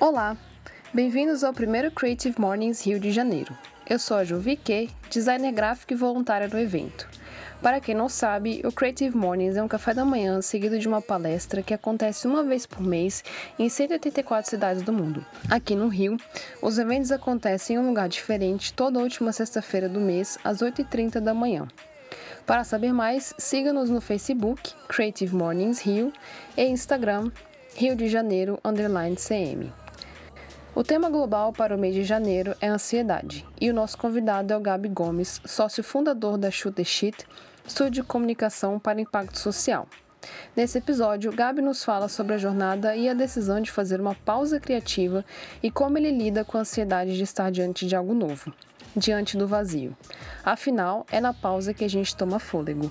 Olá, 0.00 0.36
bem-vindos 0.92 1.44
ao 1.44 1.52
primeiro 1.52 1.92
Creative 1.92 2.34
Mornings 2.40 2.84
Rio 2.84 2.98
de 2.98 3.12
Janeiro. 3.12 3.56
Eu 3.88 4.00
sou 4.00 4.16
a 4.16 4.24
Ju 4.24 4.42
designer 5.08 5.52
gráfico 5.52 5.92
e 5.92 5.96
voluntária 5.96 6.48
do 6.48 6.58
evento. 6.58 7.08
Para 7.62 7.78
quem 7.78 7.94
não 7.94 8.08
sabe, 8.08 8.62
o 8.64 8.72
Creative 8.72 9.14
Mornings 9.14 9.54
é 9.54 9.62
um 9.62 9.68
café 9.68 9.92
da 9.92 10.02
manhã 10.02 10.40
seguido 10.40 10.78
de 10.78 10.88
uma 10.88 11.02
palestra 11.02 11.62
que 11.62 11.74
acontece 11.74 12.26
uma 12.26 12.42
vez 12.42 12.64
por 12.64 12.80
mês 12.80 13.22
em 13.58 13.68
184 13.68 14.48
cidades 14.48 14.82
do 14.82 14.94
mundo. 14.94 15.24
Aqui 15.50 15.74
no 15.74 15.88
Rio, 15.88 16.16
os 16.62 16.78
eventos 16.78 17.12
acontecem 17.12 17.76
em 17.76 17.78
um 17.78 17.86
lugar 17.86 18.08
diferente 18.08 18.72
toda 18.72 18.98
última 18.98 19.30
sexta-feira 19.30 19.90
do 19.90 20.00
mês, 20.00 20.38
às 20.42 20.62
8h30 20.62 21.20
da 21.20 21.34
manhã. 21.34 21.68
Para 22.46 22.64
saber 22.64 22.94
mais, 22.94 23.34
siga-nos 23.36 23.90
no 23.90 24.00
Facebook, 24.00 24.72
Creative 24.88 25.36
Mornings 25.36 25.80
Rio, 25.80 26.10
e 26.56 26.64
Instagram, 26.64 27.30
Rio 27.74 27.94
de 27.94 28.08
Janeiro 28.08 28.58
underline 28.64 29.16
CM. 29.16 29.70
O 30.74 30.82
tema 30.82 31.10
global 31.10 31.52
para 31.52 31.76
o 31.76 31.78
mês 31.78 31.94
de 31.94 32.04
janeiro 32.04 32.56
é 32.60 32.68
ansiedade, 32.68 33.46
e 33.60 33.68
o 33.68 33.74
nosso 33.74 33.98
convidado 33.98 34.52
é 34.52 34.56
o 34.56 34.60
Gabi 34.60 34.88
Gomes, 34.88 35.40
sócio 35.44 35.84
fundador 35.84 36.38
da 36.38 36.50
Shoot 36.50 36.74
the 36.74 36.84
Shit, 36.84 37.26
estúdio 37.70 38.02
de 38.02 38.08
comunicação 38.08 38.80
para 38.80 39.00
impacto 39.00 39.38
social. 39.38 39.86
Nesse 40.56 40.78
episódio, 40.78 41.32
Gabi 41.32 41.62
nos 41.62 41.84
fala 41.84 42.08
sobre 42.08 42.34
a 42.34 42.38
jornada 42.38 42.96
e 42.96 43.08
a 43.08 43.14
decisão 43.14 43.60
de 43.60 43.70
fazer 43.70 44.00
uma 44.00 44.14
pausa 44.14 44.58
criativa 44.58 45.24
e 45.62 45.70
como 45.70 45.96
ele 45.96 46.10
lida 46.10 46.44
com 46.44 46.58
a 46.58 46.62
ansiedade 46.62 47.16
de 47.16 47.22
estar 47.22 47.50
diante 47.50 47.86
de 47.86 47.94
algo 47.94 48.12
novo, 48.12 48.52
diante 48.96 49.36
do 49.36 49.46
vazio. 49.46 49.96
Afinal, 50.44 51.06
é 51.12 51.20
na 51.20 51.32
pausa 51.32 51.72
que 51.72 51.84
a 51.84 51.88
gente 51.88 52.14
toma 52.16 52.40
fôlego. 52.40 52.90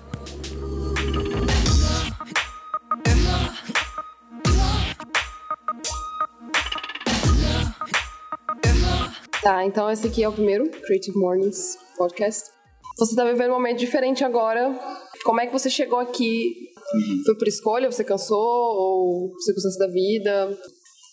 Tá, 9.43 9.63
então 9.65 9.89
esse 9.91 10.07
aqui 10.07 10.23
é 10.23 10.29
o 10.29 10.33
primeiro 10.33 10.69
Creative 10.69 11.17
Mornings 11.17 11.77
Podcast. 11.97 12.58
Você 12.97 13.15
tá 13.15 13.23
vivendo 13.23 13.51
um 13.51 13.55
momento 13.55 13.77
diferente 13.77 14.23
agora. 14.23 14.77
Como 15.23 15.39
é 15.39 15.47
que 15.47 15.53
você 15.53 15.69
chegou 15.69 15.99
aqui? 15.99 16.53
Uhum. 16.93 17.23
Foi 17.25 17.37
por 17.37 17.47
escolha? 17.47 17.91
Você 17.91 18.03
cansou? 18.03 18.37
Ou 18.39 19.31
circunstância 19.39 19.79
da 19.85 19.91
vida? 19.91 20.57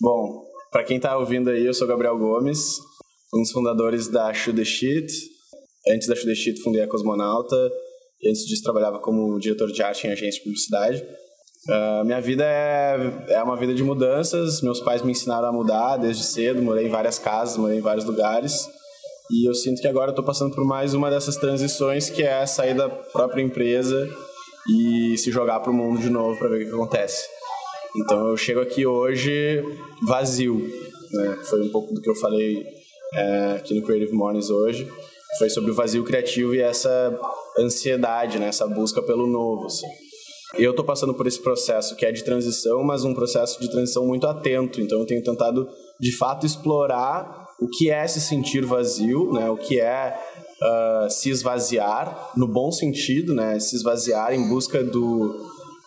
Bom, 0.01 0.45
para 0.71 0.85
quem 0.85 0.99
tá 0.99 1.17
ouvindo 1.17 1.51
aí, 1.51 1.65
eu 1.65 1.75
sou 1.75 1.87
Gabriel 1.87 2.19
Gomes, 2.19 2.79
um 3.35 3.43
dos 3.43 3.51
fundadores 3.51 4.09
da 4.09 4.33
Shoot 4.33 4.57
the 4.57 4.65
Shit. 4.65 5.07
Antes 5.89 6.09
da 6.09 6.15
Shoot 6.15 6.29
the 6.29 6.35
Shit, 6.35 6.61
fundei 6.63 6.83
a 6.83 6.89
Cosmonauta. 6.89 7.57
E 8.21 8.29
antes 8.29 8.45
disso, 8.47 8.63
trabalhava 8.63 8.99
como 8.99 9.39
diretor 9.39 9.71
de 9.71 9.83
arte 9.83 10.07
em 10.07 10.11
agência 10.11 10.39
de 10.39 10.45
publicidade. 10.45 11.07
Uh, 11.69 12.05
minha 12.05 12.21
vida 12.21 12.45
é, 12.45 13.27
é 13.31 13.43
uma 13.43 13.57
vida 13.57 13.75
de 13.75 13.83
mudanças. 13.83 14.63
Meus 14.63 14.81
pais 14.81 15.03
me 15.03 15.13
ensinaram 15.13 15.49
a 15.49 15.53
mudar 15.53 15.97
desde 15.97 16.25
cedo. 16.25 16.63
Morei 16.63 16.87
em 16.87 16.91
várias 16.91 17.19
casas, 17.19 17.57
morei 17.57 17.79
em 17.79 17.83
vários 17.83 18.05
lugares. 18.05 18.69
E 19.31 19.49
eu 19.49 19.55
sinto 19.55 19.81
que 19.81 19.89
agora 19.89 20.09
eu 20.09 20.13
estou 20.13 20.25
passando 20.25 20.55
por 20.55 20.65
mais 20.65 20.95
uma 20.95 21.11
dessas 21.11 21.37
transições, 21.37 22.09
que 22.09 22.23
é 22.23 22.47
sair 22.47 22.75
da 22.75 22.89
própria 22.89 23.43
empresa 23.43 24.09
e 24.69 25.19
se 25.19 25.31
jogar 25.33 25.61
para 25.61 25.71
o 25.71 25.75
mundo 25.75 26.01
de 26.01 26.09
novo 26.09 26.39
para 26.39 26.49
ver 26.49 26.63
o 26.63 26.69
que 26.69 26.75
acontece. 26.75 27.27
Então 27.97 28.29
eu 28.29 28.37
chego 28.37 28.61
aqui 28.61 28.87
hoje 28.87 29.65
vazio. 30.07 30.59
Né? 31.13 31.39
Foi 31.45 31.63
um 31.63 31.69
pouco 31.71 31.93
do 31.93 32.01
que 32.01 32.09
eu 32.09 32.15
falei 32.15 32.65
é, 33.15 33.55
aqui 33.57 33.75
no 33.75 33.83
Creative 33.85 34.13
Mornings 34.13 34.51
hoje. 34.51 34.89
Foi 35.39 35.51
sobre 35.51 35.73
o 35.73 35.75
vazio 35.75 36.05
criativo 36.05 36.55
e 36.55 36.61
essa 36.61 37.19
ansiedade, 37.59 38.39
né? 38.39 38.47
essa 38.49 38.67
busca 38.67 39.03
pelo 39.03 39.27
novo. 39.27 39.67
Assim. 39.67 39.87
Eu 40.57 40.71
estou 40.71 40.85
passando 40.85 41.15
por 41.15 41.27
esse 41.27 41.41
processo 41.41 41.97
que 41.97 42.07
é 42.07 42.13
de 42.13 42.23
transição, 42.23 42.85
mas 42.85 43.05
um 43.05 43.13
processo 43.13 43.61
de 43.61 43.69
transição 43.69 44.07
muito 44.07 44.27
atento. 44.27 44.81
Então 44.81 45.01
eu 45.01 45.07
tenho 45.07 45.23
tentado, 45.23 45.69
de 45.99 46.17
fato, 46.17 46.47
explorar 46.47 47.46
o 47.61 47.69
que 47.69 47.91
é 47.91 48.07
se 48.07 48.21
sentir 48.21 48.65
vazio, 48.65 49.33
né? 49.33 49.49
o 49.51 49.57
que 49.57 49.81
é 49.81 50.17
uh, 50.63 51.11
se 51.11 51.31
esvaziar, 51.31 52.33
no 52.37 52.47
bom 52.47 52.71
sentido, 52.71 53.35
né? 53.35 53.59
se 53.59 53.77
esvaziar 53.77 54.33
em 54.35 54.49
busca 54.49 54.83
do, 54.83 55.29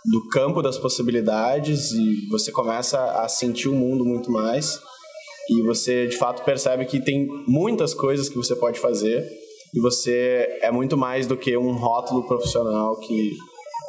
do 0.06 0.28
campo 0.32 0.62
das 0.62 0.78
possibilidades 0.78 1.92
e 1.92 2.28
você 2.30 2.52
começa 2.52 3.00
a 3.22 3.28
sentir 3.28 3.70
o 3.70 3.76
mundo 3.76 4.04
muito 4.04 4.32
mais 4.32 4.80
e 5.50 5.62
você 5.64 6.08
de 6.08 6.16
fato 6.16 6.44
percebe 6.44 6.86
que 6.86 7.00
tem 7.00 7.28
muitas 7.48 7.94
coisas 7.94 8.30
que 8.30 8.36
você 8.36 8.56
pode 8.56 8.80
fazer 8.80 9.28
e 9.74 9.80
você 9.80 10.60
é 10.62 10.72
muito 10.72 10.98
mais 10.98 11.28
do 11.28 11.38
que 11.38 11.56
um 11.58 11.74
rótulo 11.74 12.26
profissional 12.28 12.96
que 13.00 13.32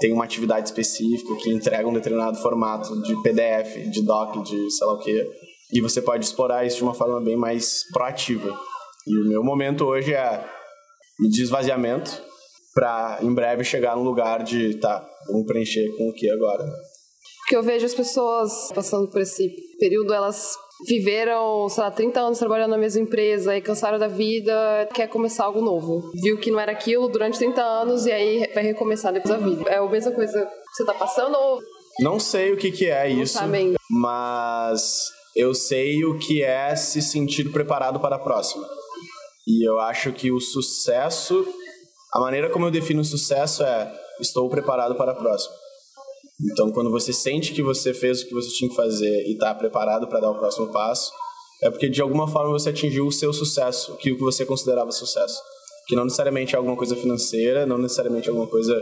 tem 0.01 0.13
uma 0.13 0.25
atividade 0.25 0.69
específica 0.69 1.37
que 1.37 1.51
entrega 1.51 1.87
um 1.87 1.93
determinado 1.93 2.39
formato 2.39 3.01
de 3.03 3.15
PDF, 3.23 3.91
de 3.91 4.03
doc, 4.03 4.43
de 4.43 4.71
sei 4.71 4.87
lá 4.87 4.95
o 4.95 4.99
que, 4.99 5.31
e 5.73 5.81
você 5.81 6.01
pode 6.03 6.25
explorar 6.25 6.67
isso 6.67 6.79
de 6.79 6.83
uma 6.83 6.95
forma 6.95 7.21
bem 7.21 7.37
mais 7.37 7.85
proativa. 7.93 8.59
E 9.07 9.19
o 9.19 9.29
meu 9.29 9.43
momento 9.43 9.85
hoje 9.85 10.13
é 10.13 10.45
de 11.29 11.43
esvaziamento 11.43 12.23
para 12.75 13.19
em 13.23 13.33
breve 13.33 13.65
chegar 13.65 13.97
num 13.97 14.03
lugar 14.03 14.43
de, 14.43 14.75
tá, 14.77 15.07
vamos 15.29 15.47
preencher 15.47 15.89
com 15.97 16.09
o 16.09 16.13
que 16.13 16.31
agora? 16.31 16.65
Porque 17.41 17.57
eu 17.57 17.63
vejo 17.63 17.85
as 17.85 17.95
pessoas 17.95 18.71
passando 18.73 19.09
por 19.11 19.21
esse 19.21 19.53
período, 19.79 20.15
elas 20.15 20.57
viveram, 20.87 21.69
sei 21.69 21.83
lá, 21.83 21.91
30 21.91 22.21
anos 22.21 22.39
trabalhando 22.39 22.71
na 22.71 22.79
mesma 22.79 23.03
empresa 23.03 23.57
e 23.57 23.61
cansaram 23.61 23.99
da 23.99 24.09
vida, 24.09 24.89
quer 24.95 25.09
começar 25.09 25.45
algo 25.45 25.61
novo. 25.61 26.11
Viu 26.15 26.39
que 26.39 26.51
não 26.51 26.61
era 26.61 26.73
aquilo 26.73 27.09
durante 27.09 27.39
30 27.39 27.61
anos 27.61 28.07
e 28.07 28.13
aí 28.13 28.51
vai 28.55 28.63
recomeçar 28.63 29.13
depois 29.13 29.35
da 29.35 29.45
vida. 29.45 29.69
É 29.69 29.79
a 29.79 29.89
mesma 29.89 30.13
coisa 30.13 30.47
que 30.47 30.77
você 30.77 30.85
tá 30.85 30.95
passando 30.95 31.37
ou... 31.37 31.59
Não 31.99 32.19
sei 32.21 32.53
o 32.53 32.57
que 32.57 32.71
que 32.71 32.87
é 32.87 33.13
não 33.13 33.23
isso, 33.23 33.35
sabem. 33.35 33.75
mas 33.91 35.11
eu 35.41 35.55
sei 35.55 36.05
o 36.05 36.19
que 36.19 36.43
é 36.43 36.77
se 36.77 37.01
sentir 37.01 37.51
preparado 37.51 37.99
para 37.99 38.17
a 38.17 38.19
próxima. 38.19 38.69
E 39.47 39.67
eu 39.67 39.81
acho 39.81 40.13
que 40.13 40.31
o 40.31 40.39
sucesso, 40.39 41.47
a 42.13 42.21
maneira 42.21 42.51
como 42.51 42.67
eu 42.67 42.71
defino 42.71 43.05
sucesso 43.05 43.63
é 43.63 43.93
estou 44.21 44.49
preparado 44.51 44.95
para 44.95 45.13
a 45.13 45.15
próxima. 45.15 45.55
Então, 46.53 46.71
quando 46.71 46.91
você 46.91 47.13
sente 47.13 47.53
que 47.53 47.63
você 47.63 47.93
fez 47.93 48.23
o 48.23 48.29
que 48.29 48.35
você 48.35 48.51
tinha 48.51 48.69
que 48.69 48.77
fazer 48.77 49.27
e 49.27 49.33
está 49.33 49.55
preparado 49.55 50.07
para 50.09 50.21
dar 50.21 50.31
o 50.31 50.39
próximo 50.39 50.69
passo, 50.69 51.11
é 51.63 51.71
porque 51.71 51.89
de 51.89 52.01
alguma 52.01 52.29
forma 52.29 52.53
você 52.53 52.71
atingiu 52.71 53.07
o 53.07 53.13
seu 53.13 53.33
sucesso, 53.33 53.97
que 53.97 54.13
o 54.13 54.17
que 54.17 54.23
você 54.23 54.47
considerava 54.47 54.91
sucesso. 54.91 55.41
Que 55.87 55.97
não 55.97 56.05
necessariamente 56.05 56.55
é 56.55 56.59
alguma 56.59 56.77
coisa 56.77 56.95
financeira, 56.97 57.67
não 57.67 57.77
necessariamente 57.77 58.29
é 58.29 58.31
alguma 58.31 58.47
coisa 58.47 58.75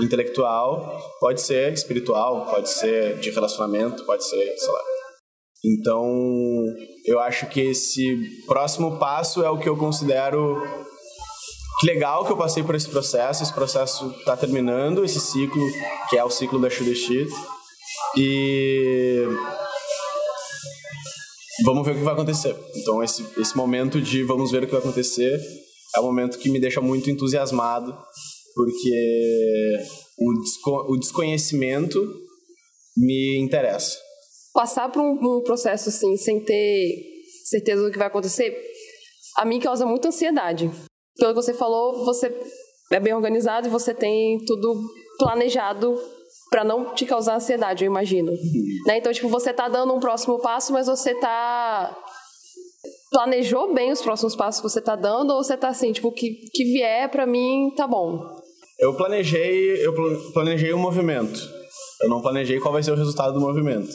intelectual, 0.00 0.98
pode 1.20 1.40
ser 1.40 1.72
espiritual, 1.72 2.46
pode 2.46 2.68
ser 2.68 3.18
de 3.18 3.30
relacionamento, 3.30 4.04
pode 4.04 4.24
ser, 4.24 4.56
sei 4.58 4.72
lá. 4.72 4.95
Então, 5.66 6.06
eu 7.04 7.18
acho 7.18 7.48
que 7.48 7.60
esse 7.60 8.16
próximo 8.46 8.98
passo 8.98 9.42
é 9.42 9.50
o 9.50 9.58
que 9.58 9.68
eu 9.68 9.76
considero 9.76 10.62
que 11.80 11.86
legal 11.86 12.24
que 12.24 12.32
eu 12.32 12.36
passei 12.36 12.62
por 12.62 12.74
esse 12.74 12.88
processo. 12.88 13.42
Esse 13.42 13.52
processo 13.52 14.10
está 14.18 14.36
terminando, 14.36 15.04
esse 15.04 15.20
ciclo, 15.20 15.62
que 16.08 16.16
é 16.16 16.24
o 16.24 16.30
ciclo 16.30 16.60
da 16.60 16.70
Shoot. 16.70 17.28
E 18.16 19.24
vamos 21.64 21.84
ver 21.84 21.92
o 21.92 21.98
que 21.98 22.04
vai 22.04 22.14
acontecer. 22.14 22.56
Então, 22.76 23.02
esse, 23.02 23.26
esse 23.36 23.56
momento 23.56 24.00
de 24.00 24.22
vamos 24.22 24.52
ver 24.52 24.62
o 24.62 24.66
que 24.66 24.72
vai 24.72 24.80
acontecer 24.80 25.40
é 25.94 26.00
um 26.00 26.04
momento 26.04 26.38
que 26.38 26.48
me 26.48 26.60
deixa 26.60 26.80
muito 26.80 27.10
entusiasmado, 27.10 27.96
porque 28.54 29.78
o, 30.18 30.32
desco 30.40 30.92
o 30.92 30.96
desconhecimento 30.96 32.00
me 32.96 33.38
interessa. 33.38 34.05
Passar 34.56 34.90
por 34.90 35.00
um, 35.00 35.12
um 35.12 35.42
processo 35.44 35.90
assim, 35.90 36.16
sem 36.16 36.42
ter 36.42 37.12
certeza 37.44 37.84
do 37.84 37.92
que 37.92 37.98
vai 37.98 38.08
acontecer, 38.08 38.58
a 39.36 39.44
mim 39.44 39.60
causa 39.60 39.86
muita 39.86 40.08
ansiedade 40.08 40.68
pelo 41.18 41.34
que 41.34 41.42
você 41.42 41.54
falou, 41.54 42.04
você 42.04 42.32
é 42.92 43.00
bem 43.00 43.14
organizado 43.14 43.66
e 43.66 43.70
você 43.70 43.94
tem 43.94 44.38
tudo 44.44 44.80
planejado 45.18 45.96
para 46.50 46.62
não 46.62 46.94
te 46.94 47.04
causar 47.04 47.36
ansiedade, 47.36 47.84
eu 47.84 47.90
imagino. 47.90 48.30
Né? 48.86 48.98
Então, 48.98 49.12
tipo, 49.12 49.28
você 49.28 49.52
tá 49.52 49.68
dando 49.68 49.94
um 49.94 50.00
próximo 50.00 50.40
passo, 50.40 50.72
mas 50.72 50.86
você 50.86 51.14
tá 51.14 51.96
planejou 53.10 53.72
bem 53.72 53.92
os 53.92 54.02
próximos 54.02 54.36
passos 54.36 54.60
que 54.60 54.68
você 54.68 54.80
tá 54.80 54.94
dando 54.94 55.30
ou 55.30 55.42
você 55.42 55.56
tá 55.56 55.68
assim, 55.68 55.92
tipo, 55.92 56.12
que 56.12 56.34
que 56.52 56.64
vier 56.64 57.10
para 57.10 57.26
mim 57.26 57.72
tá 57.76 57.86
bom. 57.86 58.36
Eu 58.78 58.94
planejei, 58.94 59.84
eu 59.84 59.94
planejei 60.34 60.72
o 60.72 60.76
um 60.76 60.80
movimento. 60.80 61.40
Eu 62.02 62.10
não 62.10 62.20
planejei 62.20 62.60
qual 62.60 62.72
vai 62.72 62.82
ser 62.82 62.92
o 62.92 62.96
resultado 62.96 63.32
do 63.32 63.40
movimento. 63.40 63.88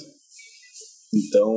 Então, 1.13 1.53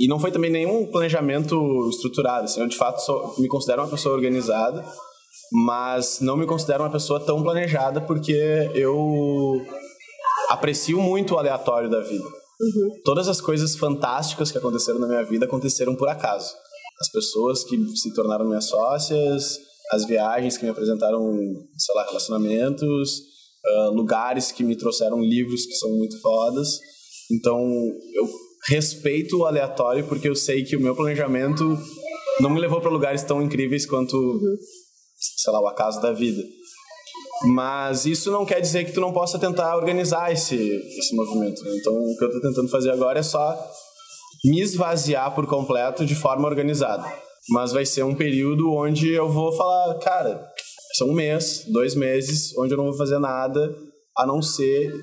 e 0.00 0.08
não 0.08 0.18
foi 0.18 0.30
também 0.30 0.50
nenhum 0.50 0.86
planejamento 0.86 1.88
estruturado. 1.88 2.44
Assim, 2.44 2.60
eu, 2.60 2.68
de 2.68 2.76
fato, 2.76 3.00
sou, 3.00 3.34
me 3.38 3.48
considero 3.48 3.82
uma 3.82 3.88
pessoa 3.88 4.14
organizada, 4.14 4.84
mas 5.52 6.20
não 6.20 6.36
me 6.36 6.46
considero 6.46 6.82
uma 6.82 6.90
pessoa 6.90 7.20
tão 7.20 7.42
planejada 7.42 8.00
porque 8.00 8.70
eu 8.74 9.62
aprecio 10.48 11.00
muito 11.00 11.34
o 11.34 11.38
aleatório 11.38 11.88
da 11.88 12.00
vida. 12.00 12.24
Uhum. 12.24 13.00
Todas 13.04 13.28
as 13.28 13.40
coisas 13.40 13.76
fantásticas 13.76 14.50
que 14.50 14.58
aconteceram 14.58 14.98
na 14.98 15.06
minha 15.06 15.22
vida 15.22 15.46
aconteceram 15.46 15.94
por 15.94 16.08
acaso. 16.08 16.52
As 17.00 17.10
pessoas 17.10 17.64
que 17.64 17.76
se 17.96 18.12
tornaram 18.14 18.46
minhas 18.46 18.66
sócias, 18.66 19.58
as 19.90 20.04
viagens 20.04 20.56
que 20.56 20.64
me 20.64 20.70
apresentaram, 20.70 21.20
sei 21.76 21.94
lá, 21.94 22.04
relacionamentos, 22.04 23.18
uh, 23.18 23.90
lugares 23.92 24.52
que 24.52 24.64
me 24.64 24.76
trouxeram 24.76 25.20
livros 25.20 25.66
que 25.66 25.74
são 25.74 25.90
muito 25.90 26.20
fodas. 26.20 26.78
Então, 27.34 27.60
eu 28.14 28.28
respeito 28.68 29.38
o 29.38 29.46
aleatório 29.46 30.06
porque 30.06 30.28
eu 30.28 30.34
sei 30.34 30.64
que 30.64 30.76
o 30.76 30.80
meu 30.80 30.94
planejamento 30.94 31.78
não 32.40 32.50
me 32.50 32.60
levou 32.60 32.80
para 32.80 32.90
lugares 32.90 33.22
tão 33.22 33.42
incríveis 33.42 33.86
quanto, 33.86 34.16
uhum. 34.16 34.56
sei 35.16 35.52
lá, 35.52 35.60
o 35.60 35.66
acaso 35.66 36.00
da 36.00 36.12
vida. 36.12 36.42
Mas 37.46 38.06
isso 38.06 38.30
não 38.30 38.46
quer 38.46 38.60
dizer 38.60 38.84
que 38.84 38.92
tu 38.92 39.00
não 39.00 39.12
possa 39.12 39.38
tentar 39.38 39.76
organizar 39.76 40.32
esse, 40.32 40.56
esse 40.98 41.14
movimento. 41.14 41.62
Né? 41.62 41.76
Então, 41.80 41.92
o 41.92 42.16
que 42.16 42.24
eu 42.24 42.28
estou 42.28 42.40
tentando 42.40 42.68
fazer 42.68 42.90
agora 42.90 43.18
é 43.18 43.22
só 43.22 43.56
me 44.44 44.60
esvaziar 44.60 45.34
por 45.34 45.46
completo 45.46 46.04
de 46.04 46.14
forma 46.14 46.48
organizada. 46.48 47.04
Mas 47.50 47.72
vai 47.72 47.84
ser 47.84 48.02
um 48.04 48.14
período 48.14 48.72
onde 48.72 49.10
eu 49.10 49.28
vou 49.28 49.52
falar, 49.52 49.98
cara, 49.98 50.46
são 50.96 51.10
um 51.10 51.14
mês, 51.14 51.64
dois 51.68 51.94
meses, 51.94 52.56
onde 52.56 52.72
eu 52.72 52.78
não 52.78 52.86
vou 52.86 52.96
fazer 52.96 53.18
nada 53.18 53.74
a 54.16 54.26
não 54.26 54.40
ser, 54.40 54.94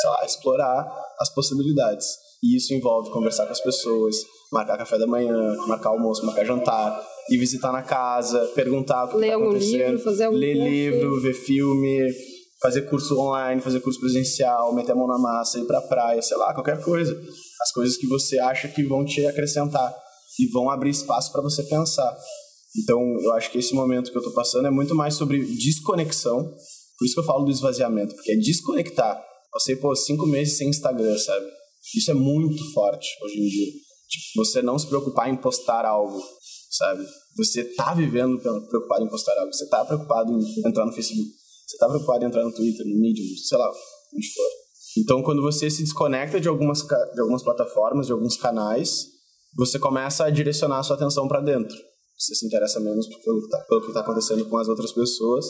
sei 0.00 0.10
lá, 0.10 0.24
explorar 0.24 0.86
as 1.18 1.32
possibilidades. 1.34 2.06
E 2.42 2.56
isso 2.56 2.74
envolve 2.74 3.10
conversar 3.10 3.46
com 3.46 3.52
as 3.52 3.60
pessoas, 3.60 4.16
marcar 4.52 4.76
café 4.76 4.98
da 4.98 5.06
manhã, 5.06 5.56
marcar 5.66 5.90
almoço, 5.90 6.24
marcar 6.24 6.44
jantar, 6.44 7.02
ir 7.30 7.38
visitar 7.38 7.72
na 7.72 7.82
casa, 7.82 8.38
perguntar 8.54 9.04
o 9.04 9.08
que 9.08 9.16
ler 9.16 9.28
tá 9.28 9.34
algum 9.34 9.52
livro, 9.52 9.98
fazer 9.98 10.24
algum 10.24 10.38
ler 10.38 10.54
curso. 10.54 10.68
livro, 10.68 11.20
ver 11.20 11.34
filme, 11.34 12.08
fazer 12.60 12.82
curso 12.82 13.18
online, 13.18 13.60
fazer 13.60 13.80
curso 13.80 14.00
presencial, 14.00 14.74
meter 14.74 14.92
a 14.92 14.94
mão 14.94 15.06
na 15.06 15.18
massa, 15.18 15.58
ir 15.58 15.64
pra 15.64 15.80
praia, 15.80 16.20
sei 16.22 16.36
lá, 16.36 16.54
qualquer 16.54 16.82
coisa. 16.82 17.18
As 17.62 17.72
coisas 17.72 17.96
que 17.96 18.06
você 18.06 18.38
acha 18.38 18.68
que 18.68 18.82
vão 18.84 19.04
te 19.04 19.26
acrescentar 19.26 19.94
e 20.38 20.46
vão 20.48 20.70
abrir 20.70 20.90
espaço 20.90 21.32
para 21.32 21.42
você 21.42 21.62
pensar. 21.62 22.16
Então, 22.76 23.00
eu 23.20 23.32
acho 23.32 23.50
que 23.50 23.58
esse 23.58 23.74
momento 23.74 24.12
que 24.12 24.18
eu 24.18 24.22
tô 24.22 24.32
passando 24.32 24.66
é 24.66 24.70
muito 24.70 24.94
mais 24.94 25.14
sobre 25.14 25.42
desconexão. 25.44 26.44
Por 26.98 27.04
isso 27.04 27.14
que 27.14 27.20
eu 27.20 27.24
falo 27.24 27.44
do 27.44 27.50
esvaziamento, 27.50 28.14
porque 28.14 28.32
é 28.32 28.36
desconectar. 28.36 29.22
Você, 29.54 29.76
pô, 29.76 29.94
cinco 29.94 30.26
meses 30.26 30.56
sem 30.56 30.68
Instagram, 30.68 31.16
sabe? 31.18 31.46
Isso 31.94 32.10
é 32.10 32.14
muito 32.14 32.72
forte 32.72 33.06
hoje 33.22 33.40
em 33.40 33.48
dia. 33.48 33.72
Tipo, 34.08 34.44
você 34.44 34.62
não 34.62 34.78
se 34.78 34.86
preocupar 34.86 35.28
em 35.28 35.36
postar 35.36 35.84
algo, 35.84 36.22
sabe? 36.70 37.06
Você 37.36 37.64
tá 37.74 37.94
vivendo 37.94 38.38
preocupado 38.68 39.04
em 39.04 39.08
postar 39.08 39.38
algo. 39.38 39.52
Você 39.52 39.68
tá 39.68 39.84
preocupado 39.84 40.32
em 40.32 40.68
entrar 40.68 40.86
no 40.86 40.92
Facebook. 40.92 41.30
Você 41.66 41.76
tá 41.78 41.88
preocupado 41.88 42.24
em 42.24 42.28
entrar 42.28 42.44
no 42.44 42.52
Twitter, 42.52 42.86
no 42.86 43.00
Medium, 43.00 43.26
sei 43.36 43.58
lá, 43.58 43.68
onde 44.14 44.28
for. 44.32 44.46
Então, 44.98 45.22
quando 45.22 45.42
você 45.42 45.68
se 45.68 45.82
desconecta 45.82 46.40
de 46.40 46.48
algumas, 46.48 46.82
de 46.82 47.20
algumas 47.20 47.42
plataformas, 47.42 48.06
de 48.06 48.12
alguns 48.12 48.36
canais, 48.36 49.06
você 49.54 49.78
começa 49.78 50.24
a 50.24 50.30
direcionar 50.30 50.78
a 50.78 50.82
sua 50.82 50.96
atenção 50.96 51.28
para 51.28 51.40
dentro. 51.40 51.76
Você 52.18 52.34
se 52.34 52.46
interessa 52.46 52.80
menos 52.80 53.06
pelo 53.06 53.40
que 53.40 53.46
está 53.46 53.92
tá 53.92 54.00
acontecendo 54.00 54.48
com 54.48 54.56
as 54.56 54.68
outras 54.68 54.92
pessoas 54.92 55.44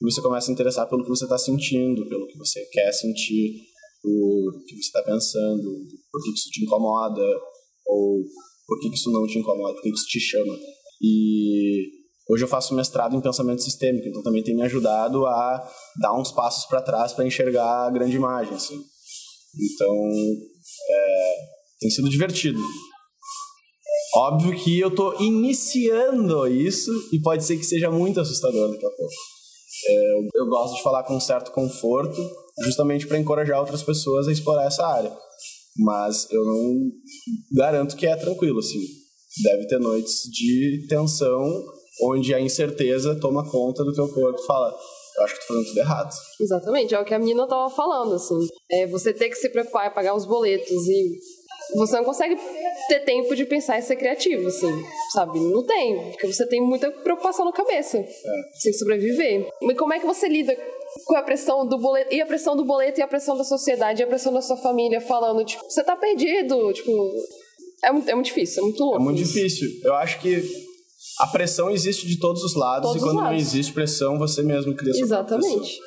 e 0.00 0.04
você 0.04 0.20
começa 0.20 0.50
a 0.50 0.52
interessar 0.52 0.88
pelo 0.88 1.02
que 1.02 1.08
você 1.08 1.24
está 1.24 1.38
sentindo, 1.38 2.08
pelo 2.08 2.26
que 2.26 2.36
você 2.36 2.64
quer 2.66 2.92
sentir, 2.92 3.60
por 4.02 4.64
que 4.66 4.74
você 4.74 4.86
está 4.86 5.02
pensando, 5.02 5.62
por 6.12 6.22
que 6.22 6.30
isso 6.30 6.50
te 6.50 6.62
incomoda, 6.62 7.24
ou 7.86 8.22
por 8.66 8.80
que 8.80 8.88
isso 8.88 9.10
não 9.10 9.26
te 9.26 9.38
incomoda, 9.38 9.74
por 9.74 9.82
que 9.82 9.90
isso 9.90 10.06
te 10.06 10.20
chama. 10.20 10.54
E 11.00 11.88
hoje 12.28 12.44
eu 12.44 12.48
faço 12.48 12.74
mestrado 12.74 13.16
em 13.16 13.20
pensamento 13.20 13.62
sistêmico, 13.62 14.08
então 14.08 14.22
também 14.22 14.42
tem 14.42 14.54
me 14.54 14.62
ajudado 14.62 15.26
a 15.26 15.72
dar 16.00 16.18
uns 16.18 16.32
passos 16.32 16.66
para 16.66 16.82
trás 16.82 17.12
para 17.12 17.26
enxergar 17.26 17.86
a 17.86 17.90
grande 17.90 18.16
imagem. 18.16 18.54
Assim. 18.54 18.78
Então, 19.56 19.94
é, 20.90 21.36
tem 21.80 21.90
sido 21.90 22.08
divertido. 22.08 22.60
Óbvio 24.16 24.56
que 24.56 24.78
eu 24.78 24.94
tô 24.94 25.20
iniciando 25.20 26.46
isso 26.46 26.90
e 27.12 27.20
pode 27.20 27.44
ser 27.44 27.56
que 27.56 27.64
seja 27.64 27.90
muito 27.90 28.20
assustador 28.20 28.70
daqui 28.70 28.86
a 28.86 28.90
pouco. 28.90 29.14
É, 29.86 30.18
eu 30.34 30.46
gosto 30.46 30.76
de 30.76 30.82
falar 30.82 31.02
com 31.04 31.16
um 31.16 31.20
certo 31.20 31.52
conforto, 31.52 32.16
justamente 32.64 33.06
para 33.06 33.18
encorajar 33.18 33.58
outras 33.58 33.82
pessoas 33.82 34.28
a 34.28 34.32
explorar 34.32 34.66
essa 34.66 34.86
área. 34.86 35.12
Mas 35.76 36.30
eu 36.30 36.44
não 36.44 36.90
garanto 37.52 37.96
que 37.96 38.06
é 38.06 38.16
tranquilo, 38.16 38.60
assim. 38.60 38.80
Deve 39.42 39.66
ter 39.66 39.80
noites 39.80 40.22
de 40.30 40.86
tensão 40.88 41.42
onde 42.02 42.34
a 42.34 42.40
incerteza 42.40 43.18
toma 43.20 43.48
conta 43.50 43.84
do 43.84 43.92
teu 43.92 44.08
corpo 44.08 44.40
e 44.40 44.46
fala, 44.46 44.74
eu 45.16 45.24
acho 45.24 45.34
que 45.34 45.40
tô 45.40 45.46
fazendo 45.48 45.66
tudo 45.66 45.78
errado. 45.78 46.14
Exatamente, 46.40 46.94
é 46.94 47.00
o 47.00 47.04
que 47.04 47.14
a 47.14 47.18
menina 47.18 47.46
tava 47.46 47.70
falando, 47.70 48.14
assim. 48.14 48.38
É 48.70 48.86
você 48.86 49.12
ter 49.12 49.28
que 49.28 49.36
se 49.36 49.48
preocupar 49.48 49.90
em 49.90 49.94
pagar 49.94 50.14
os 50.14 50.26
boletos 50.26 50.88
e 50.88 51.18
você 51.76 51.96
não 51.96 52.04
consegue 52.04 52.36
ter 52.88 53.00
tempo 53.00 53.34
de 53.34 53.44
pensar 53.44 53.78
em 53.78 53.82
ser 53.82 53.96
criativo, 53.96 54.46
assim, 54.48 54.70
sabe? 55.14 55.38
Não 55.40 55.64
tem, 55.64 56.10
porque 56.10 56.26
você 56.26 56.46
tem 56.46 56.60
muita 56.60 56.90
preocupação 56.90 57.44
na 57.44 57.52
cabeça. 57.52 57.98
É. 57.98 58.06
Sem 58.60 58.72
sobreviver. 58.72 59.48
Mas 59.62 59.78
como 59.78 59.94
é 59.94 59.98
que 60.00 60.06
você 60.06 60.28
lida 60.28 60.56
com 61.06 61.16
a 61.16 61.22
pressão 61.22 61.66
do 61.66 61.78
boleto, 61.78 62.14
e 62.14 62.20
a 62.20 62.26
pressão 62.26 62.56
do 62.56 62.64
boleto, 62.64 63.00
e 63.00 63.02
a 63.02 63.08
pressão 63.08 63.36
da 63.36 63.44
sociedade, 63.44 64.02
e 64.02 64.04
a 64.04 64.06
pressão 64.06 64.32
da 64.32 64.42
sua 64.42 64.56
família 64.56 65.00
falando, 65.00 65.44
tipo, 65.44 65.64
você 65.64 65.82
tá 65.82 65.96
perdido, 65.96 66.72
tipo... 66.72 66.92
É 67.82 67.92
muito, 67.92 68.08
é 68.08 68.14
muito 68.14 68.26
difícil, 68.26 68.62
é 68.62 68.66
muito 68.66 68.82
louco. 68.82 69.00
É 69.00 69.02
muito 69.02 69.20
isso. 69.20 69.32
difícil. 69.34 69.68
Eu 69.82 69.94
acho 69.94 70.20
que 70.20 70.42
a 71.20 71.26
pressão 71.26 71.70
existe 71.70 72.06
de 72.06 72.18
todos 72.18 72.42
os 72.42 72.54
lados, 72.54 72.88
todos 72.88 73.02
e 73.02 73.04
quando 73.04 73.16
lados. 73.16 73.32
não 73.32 73.38
existe 73.38 73.72
pressão, 73.72 74.18
você 74.18 74.42
mesmo 74.42 74.74
cria 74.74 74.92
sua 74.94 75.02
Exatamente. 75.02 75.78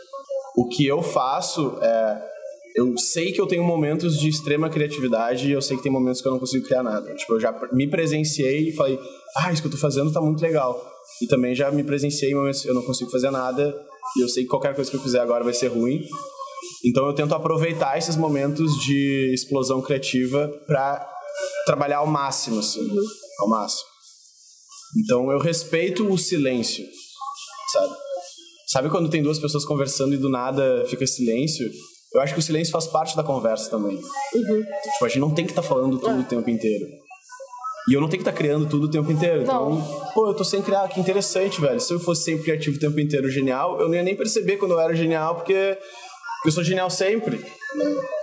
O 0.55 0.67
que 0.67 0.85
eu 0.85 1.01
faço 1.01 1.77
é 1.81 2.36
eu 2.77 2.95
sei 2.95 3.31
que 3.31 3.41
eu 3.41 3.47
tenho 3.47 3.63
momentos 3.63 4.19
de 4.19 4.29
extrema 4.29 4.69
criatividade 4.69 5.47
e 5.47 5.51
eu 5.51 5.61
sei 5.63 5.75
que 5.75 5.81
tem 5.81 5.91
momentos 5.91 6.21
que 6.21 6.27
eu 6.27 6.31
não 6.31 6.37
consigo 6.37 6.63
criar 6.63 6.83
nada. 6.83 7.11
Tipo, 7.15 7.33
eu 7.33 7.39
já 7.39 7.51
me 7.73 7.87
presenciei 7.87 8.69
e 8.69 8.71
falei, 8.71 8.99
ah, 9.35 9.51
isso 9.51 9.63
que 9.63 9.67
eu 9.67 9.71
tô 9.71 9.79
fazendo 9.79 10.13
tá 10.13 10.21
muito 10.21 10.39
legal. 10.39 10.79
E 11.19 11.25
também 11.25 11.55
já 11.55 11.71
me 11.71 11.83
presenciei 11.83 12.31
em 12.31 12.35
momentos 12.35 12.61
que 12.61 12.69
eu 12.69 12.75
não 12.75 12.83
consigo 12.83 13.09
fazer 13.09 13.31
nada 13.31 13.75
e 14.15 14.21
eu 14.21 14.29
sei 14.29 14.43
que 14.43 14.49
qualquer 14.49 14.75
coisa 14.75 14.91
que 14.91 14.95
eu 14.95 15.01
fizer 15.01 15.19
agora 15.19 15.43
vai 15.43 15.55
ser 15.55 15.69
ruim. 15.69 16.03
Então 16.85 17.07
eu 17.07 17.15
tento 17.15 17.33
aproveitar 17.33 17.97
esses 17.97 18.15
momentos 18.15 18.71
de 18.85 19.31
explosão 19.33 19.81
criativa 19.81 20.47
para 20.67 21.03
trabalhar 21.65 21.97
ao 21.97 22.07
máximo, 22.07 22.59
assim, 22.59 22.81
uhum. 22.81 23.03
ao 23.39 23.49
máximo. 23.49 23.89
Então 25.03 25.31
eu 25.31 25.39
respeito 25.39 26.07
o 26.07 26.15
silêncio, 26.15 26.85
sabe? 27.73 27.95
Sabe 28.67 28.89
quando 28.91 29.09
tem 29.09 29.23
duas 29.23 29.39
pessoas 29.39 29.65
conversando 29.65 30.13
e 30.13 30.17
do 30.17 30.29
nada 30.29 30.85
fica 30.87 31.07
silêncio? 31.07 31.67
Eu 32.13 32.21
acho 32.21 32.33
que 32.33 32.39
o 32.39 32.43
silêncio 32.43 32.71
faz 32.71 32.87
parte 32.87 33.15
da 33.15 33.23
conversa 33.23 33.69
também. 33.69 33.95
Uhum. 33.95 34.63
Tipo, 34.93 35.05
a 35.05 35.07
gente 35.07 35.19
não 35.19 35.33
tem 35.33 35.45
que 35.45 35.51
estar 35.51 35.61
tá 35.61 35.67
falando 35.67 35.99
tudo 35.99 36.17
é. 36.17 36.19
o 36.19 36.23
tempo 36.23 36.49
inteiro. 36.49 36.85
E 37.89 37.93
eu 37.93 38.01
não 38.01 38.09
tenho 38.09 38.21
que 38.21 38.29
estar 38.29 38.33
tá 38.33 38.37
criando 38.37 38.67
tudo 38.67 38.85
o 38.87 38.91
tempo 38.91 39.09
inteiro. 39.11 39.43
Então, 39.43 39.69
não. 39.69 40.11
pô, 40.13 40.27
eu 40.27 40.33
tô 40.33 40.43
sem 40.43 40.61
criar, 40.61 40.87
que 40.89 40.99
interessante, 40.99 41.61
velho. 41.61 41.79
Se 41.79 41.93
eu 41.93 41.99
fosse 41.99 42.23
sempre 42.23 42.43
criativo 42.43 42.75
o 42.75 42.79
tempo 42.79 42.99
inteiro, 42.99 43.29
genial, 43.29 43.79
eu 43.79 43.87
não 43.87 43.95
ia 43.95 44.03
nem 44.03 44.15
perceber 44.15 44.57
quando 44.57 44.71
eu 44.71 44.79
era 44.79 44.93
genial, 44.93 45.35
porque 45.35 45.77
eu 46.45 46.51
sou 46.51 46.63
genial 46.63 46.89
sempre. 46.89 47.39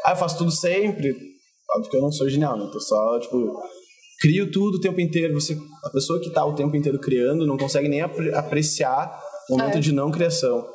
Ah, 0.04 0.12
eu 0.12 0.16
faço 0.16 0.36
tudo 0.36 0.50
sempre. 0.50 1.14
Óbvio 1.70 1.90
que 1.90 1.96
eu 1.96 2.02
não 2.02 2.12
sou 2.12 2.28
genial, 2.28 2.58
né? 2.58 2.68
Tô 2.70 2.78
só, 2.78 3.18
tipo, 3.20 3.58
crio 4.20 4.50
tudo 4.50 4.76
o 4.76 4.80
tempo 4.80 5.00
inteiro. 5.00 5.32
Você, 5.34 5.56
a 5.82 5.90
pessoa 5.90 6.20
que 6.20 6.30
tá 6.30 6.44
o 6.44 6.54
tempo 6.54 6.76
inteiro 6.76 6.98
criando 6.98 7.46
não 7.46 7.56
consegue 7.56 7.88
nem 7.88 8.02
apreciar 8.02 9.18
o 9.48 9.56
momento 9.56 9.78
é. 9.78 9.80
de 9.80 9.92
não 9.92 10.10
criação. 10.10 10.66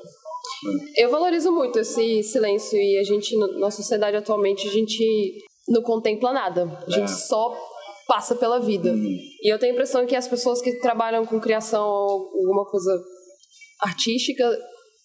Eu 0.97 1.09
valorizo 1.09 1.51
muito 1.51 1.79
esse 1.79 2.23
silêncio 2.23 2.77
e 2.77 2.97
a 2.97 3.03
gente, 3.03 3.37
na 3.59 3.71
sociedade 3.71 4.17
atualmente, 4.17 4.67
a 4.67 4.71
gente 4.71 5.37
não 5.67 5.81
contempla 5.81 6.33
nada. 6.33 6.79
A 6.85 6.89
gente 6.89 7.11
é. 7.11 7.15
só 7.15 7.55
passa 8.07 8.35
pela 8.35 8.59
vida. 8.59 8.91
Uhum. 8.91 9.17
E 9.43 9.53
eu 9.53 9.59
tenho 9.59 9.71
a 9.71 9.75
impressão 9.75 10.05
que 10.05 10.15
as 10.15 10.27
pessoas 10.27 10.61
que 10.61 10.79
trabalham 10.79 11.25
com 11.25 11.39
criação 11.39 11.87
ou 11.87 12.31
alguma 12.39 12.65
coisa 12.65 12.91
artística 13.81 14.43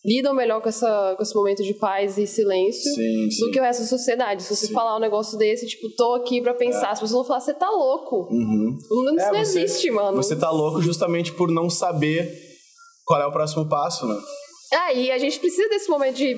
lidam 0.04 0.34
melhor 0.34 0.60
com, 0.60 0.68
essa, 0.68 1.14
com 1.16 1.22
esse 1.22 1.34
momento 1.34 1.62
de 1.62 1.72
paz 1.74 2.18
e 2.18 2.26
silêncio 2.26 2.94
sim, 2.94 3.30
sim. 3.30 3.46
do 3.46 3.50
que 3.50 3.58
o 3.58 3.62
resto 3.62 3.82
da 3.82 3.88
sociedade. 3.88 4.42
Se 4.42 4.54
você 4.54 4.66
sim. 4.66 4.72
falar 4.72 4.96
um 4.96 5.00
negócio 5.00 5.38
desse, 5.38 5.66
tipo, 5.66 5.88
tô 5.96 6.14
aqui 6.14 6.42
pra 6.42 6.52
pensar, 6.52 6.88
é. 6.88 6.90
as 6.92 7.00
pessoas 7.00 7.12
vão 7.12 7.24
falar, 7.24 7.40
você 7.40 7.54
tá 7.54 7.70
louco. 7.70 8.28
Uhum. 8.30 8.76
Não, 8.90 9.18
é, 9.18 9.32
não 9.32 9.44
você, 9.44 9.62
existe, 9.62 9.90
mano. 9.90 10.16
Você 10.16 10.36
tá 10.36 10.50
louco 10.50 10.82
justamente 10.82 11.32
por 11.32 11.50
não 11.50 11.70
saber 11.70 12.30
qual 13.06 13.20
é 13.20 13.26
o 13.26 13.32
próximo 13.32 13.66
passo, 13.66 14.06
né? 14.06 14.18
Ah, 14.72 14.92
e 14.92 15.10
a 15.10 15.18
gente 15.18 15.38
precisa 15.38 15.68
desse 15.68 15.88
momento 15.88 16.16
de 16.16 16.36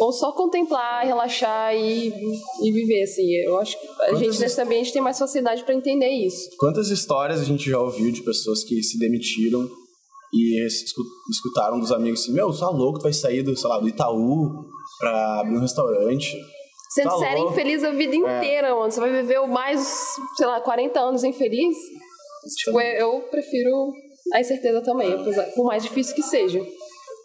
ou 0.00 0.12
só 0.12 0.32
contemplar, 0.32 1.04
relaxar 1.04 1.76
e, 1.76 2.08
e 2.08 2.72
viver, 2.72 3.02
assim. 3.02 3.30
Eu 3.44 3.58
acho 3.58 3.78
que 3.78 3.86
a 3.86 4.06
Quantas 4.06 4.18
gente 4.18 4.40
nesse 4.40 4.60
ambiente 4.60 4.92
tem 4.94 5.02
mais 5.02 5.18
facilidade 5.18 5.62
para 5.62 5.74
entender 5.74 6.08
isso. 6.08 6.48
Quantas 6.58 6.88
histórias 6.88 7.38
a 7.38 7.44
gente 7.44 7.68
já 7.68 7.78
ouviu 7.78 8.10
de 8.10 8.22
pessoas 8.22 8.64
que 8.64 8.82
se 8.82 8.98
demitiram 8.98 9.68
e 10.32 10.66
escutaram 11.30 11.78
dos 11.78 11.92
amigos 11.92 12.22
assim, 12.22 12.32
meu, 12.32 12.50
tá 12.56 12.70
louco, 12.70 12.98
tu 12.98 13.02
vai 13.02 13.12
sair 13.12 13.42
do, 13.42 13.54
sei 13.54 13.68
lá, 13.68 13.78
do 13.78 13.88
Itaú 13.88 14.64
pra 14.98 15.40
abrir 15.40 15.58
um 15.58 15.60
restaurante. 15.60 16.34
Você 16.88 17.02
tá 17.02 17.18
era 17.22 17.38
infeliz 17.38 17.84
a 17.84 17.90
vida 17.90 18.14
é. 18.14 18.16
inteira, 18.16 18.68
é. 18.68 18.74
mano. 18.74 18.90
Você 18.90 19.00
vai 19.00 19.10
viver 19.10 19.46
mais, 19.46 20.16
sei 20.36 20.46
lá, 20.46 20.62
40 20.62 20.98
anos 20.98 21.24
infeliz. 21.24 21.76
Tipo, 22.56 22.80
eu 22.80 23.20
prefiro 23.30 23.92
a 24.32 24.40
incerteza 24.40 24.80
também, 24.80 25.12
por 25.54 25.66
mais 25.66 25.82
difícil 25.82 26.14
que 26.14 26.22
seja. 26.22 26.64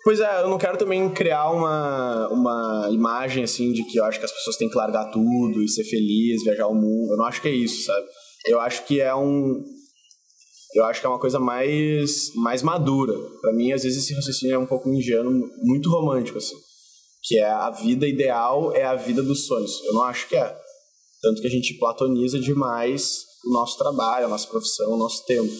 Pois 0.05 0.19
é, 0.19 0.43
eu 0.43 0.49
não 0.49 0.59
quero 0.59 0.77
também 0.77 1.09
criar 1.09 1.49
uma, 1.49 2.29
uma 2.29 2.89
imagem 2.91 3.43
assim 3.43 3.73
de 3.73 3.83
que 3.83 3.97
eu 3.97 4.05
acho 4.05 4.19
que 4.19 4.25
as 4.25 4.31
pessoas 4.31 4.55
têm 4.55 4.69
que 4.69 4.77
largar 4.77 5.09
tudo 5.09 5.63
e 5.63 5.67
ser 5.67 5.83
feliz, 5.83 6.43
viajar 6.43 6.67
o 6.67 6.75
mundo. 6.75 7.11
Eu 7.11 7.17
não 7.17 7.25
acho 7.25 7.41
que 7.41 7.47
é 7.47 7.51
isso, 7.51 7.85
sabe? 7.85 8.05
Eu 8.45 8.59
acho 8.59 8.85
que 8.85 9.01
é 9.01 9.15
um 9.15 9.63
eu 10.75 10.83
acho 10.85 10.99
que 10.99 11.07
é 11.07 11.09
uma 11.09 11.19
coisa 11.19 11.39
mais, 11.39 12.31
mais 12.35 12.61
madura. 12.61 13.13
Para 13.41 13.53
mim, 13.53 13.71
às 13.71 13.81
vezes, 13.83 14.03
esse 14.03 14.13
raciocínio 14.13 14.55
é 14.55 14.59
um 14.59 14.65
pouco 14.65 14.89
ingênuo, 14.89 15.49
muito 15.63 15.89
romântico, 15.89 16.37
assim. 16.37 16.55
Que 17.23 17.39
é 17.39 17.49
a 17.49 17.71
vida 17.71 18.05
ideal 18.05 18.75
é 18.75 18.83
a 18.83 18.93
vida 18.93 19.23
dos 19.23 19.47
sonhos. 19.47 19.71
Eu 19.85 19.93
não 19.93 20.03
acho 20.03 20.27
que 20.27 20.35
é. 20.35 20.55
Tanto 21.21 21.41
que 21.41 21.47
a 21.47 21.49
gente 21.49 21.79
platoniza 21.79 22.37
demais 22.39 23.23
o 23.45 23.53
nosso 23.53 23.77
trabalho, 23.77 24.25
a 24.25 24.29
nossa 24.29 24.47
profissão, 24.47 24.91
o 24.91 24.97
nosso 24.97 25.25
tempo. 25.25 25.51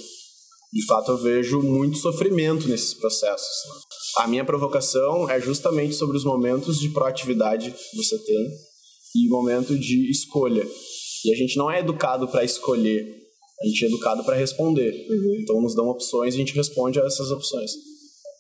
De 0.76 0.86
fato, 0.86 1.12
eu 1.12 1.18
vejo 1.18 1.62
muito 1.62 1.98
sofrimento 1.98 2.68
nesses 2.68 2.94
processos. 2.94 3.48
Né? 3.70 3.82
A 4.18 4.28
minha 4.28 4.44
provocação 4.44 5.30
é 5.30 5.40
justamente 5.40 5.96
sobre 5.96 6.18
os 6.18 6.26
momentos 6.26 6.78
de 6.78 6.90
proatividade 6.90 7.72
que 7.72 7.96
você 7.96 8.22
tem 8.26 8.50
e 9.16 9.30
momento 9.30 9.80
de 9.80 10.12
escolha. 10.12 10.68
E 11.24 11.32
a 11.32 11.36
gente 11.36 11.56
não 11.56 11.72
é 11.72 11.80
educado 11.80 12.28
para 12.28 12.44
escolher, 12.44 13.08
a 13.62 13.68
gente 13.68 13.86
é 13.86 13.88
educado 13.88 14.26
para 14.26 14.36
responder. 14.36 14.92
Uhum. 15.10 15.38
Então 15.42 15.62
nos 15.62 15.74
dão 15.74 15.88
opções 15.88 16.34
e 16.34 16.38
a 16.38 16.40
gente 16.40 16.54
responde 16.54 17.00
a 17.00 17.06
essas 17.06 17.32
opções. 17.32 17.72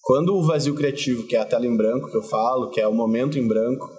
Quando 0.01 0.35
o 0.35 0.43
vazio 0.43 0.75
criativo, 0.75 1.25
que 1.25 1.37
é 1.37 1.39
a 1.39 1.45
tela 1.45 1.65
em 1.65 1.75
branco 1.75 2.11
que 2.11 2.17
eu 2.17 2.23
falo, 2.23 2.69
que 2.69 2.81
é 2.81 2.87
o 2.87 2.93
momento 2.93 3.39
em 3.39 3.47
branco, 3.47 3.89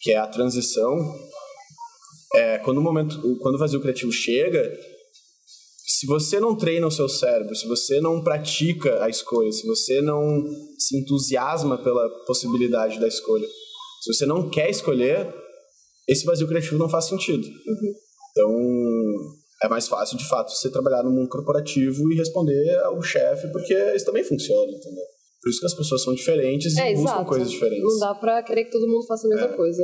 que 0.00 0.10
é 0.10 0.16
a 0.16 0.26
transição, 0.26 0.96
é, 2.34 2.58
quando 2.58 2.78
o 2.78 2.82
momento, 2.82 3.20
quando 3.38 3.54
o 3.54 3.58
vazio 3.58 3.80
criativo 3.80 4.10
chega, 4.10 4.68
se 5.98 6.06
você 6.06 6.40
não 6.40 6.56
treina 6.56 6.86
o 6.86 6.90
seu 6.90 7.08
cérebro, 7.08 7.54
se 7.54 7.68
você 7.68 8.00
não 8.00 8.20
pratica 8.20 9.04
a 9.04 9.08
escolha, 9.08 9.52
se 9.52 9.64
você 9.64 10.00
não 10.00 10.44
se 10.76 10.98
entusiasma 10.98 11.78
pela 11.78 12.08
possibilidade 12.26 12.98
da 12.98 13.06
escolha, 13.06 13.46
se 14.02 14.12
você 14.12 14.26
não 14.26 14.50
quer 14.50 14.68
escolher, 14.68 15.32
esse 16.08 16.24
vazio 16.24 16.48
criativo 16.48 16.78
não 16.78 16.88
faz 16.88 17.04
sentido. 17.04 17.46
Uhum. 17.46 17.94
Então, 18.32 18.50
é 19.62 19.68
mais 19.68 19.86
fácil, 19.86 20.18
de 20.18 20.28
fato, 20.28 20.50
você 20.50 20.68
trabalhar 20.68 21.04
no 21.04 21.12
mundo 21.12 21.28
corporativo 21.28 22.10
e 22.12 22.16
responder 22.16 22.76
ao 22.80 23.00
chefe, 23.00 23.46
porque 23.52 23.72
isso 23.94 24.04
também 24.04 24.24
funciona, 24.24 24.72
entendeu? 24.72 25.04
Por 25.40 25.50
isso 25.50 25.60
que 25.60 25.66
as 25.66 25.74
pessoas 25.74 26.02
são 26.02 26.12
diferentes 26.12 26.76
é, 26.76 26.90
e 26.90 26.94
buscam 26.96 27.10
exato. 27.10 27.28
coisas 27.28 27.50
diferentes. 27.50 27.84
Não 27.84 27.98
dá 28.00 28.14
pra 28.16 28.42
querer 28.42 28.64
que 28.64 28.72
todo 28.72 28.88
mundo 28.88 29.06
faça 29.06 29.28
a 29.28 29.30
mesma 29.30 29.46
é. 29.46 29.56
coisa. 29.56 29.82